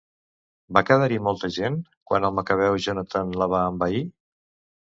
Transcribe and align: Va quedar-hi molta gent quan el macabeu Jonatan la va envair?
Va 0.77 0.81
quedar-hi 0.87 1.19
molta 1.27 1.49
gent 1.59 1.77
quan 2.13 2.27
el 2.31 2.35
macabeu 2.39 2.81
Jonatan 2.87 3.39
la 3.43 3.53
va 3.55 3.63
envair? 3.75 4.03